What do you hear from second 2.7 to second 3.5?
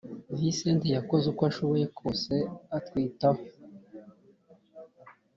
atwitaho